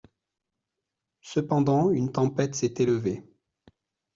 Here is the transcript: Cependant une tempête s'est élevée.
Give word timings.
Cependant 1.21 1.91
une 1.91 2.11
tempête 2.11 2.55
s'est 2.55 2.73
élevée. 2.77 3.23